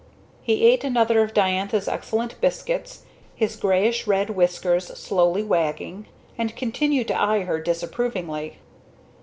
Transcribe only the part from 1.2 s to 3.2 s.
of Diantha's excellent biscuits,